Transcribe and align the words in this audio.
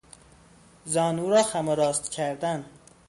زانو 0.85 1.29
را 1.29 1.43
خم 1.43 1.67
و 1.67 1.75
راست 1.75 2.11
کردن 2.11 2.65